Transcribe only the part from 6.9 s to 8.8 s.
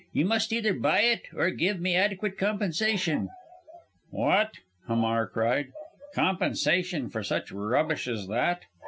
for such rubbish as that?